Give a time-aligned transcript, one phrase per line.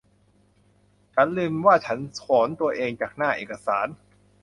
[1.13, 3.87] ฉันลืมว่าฉันสอนตัวเองจากหน้าเอกสาร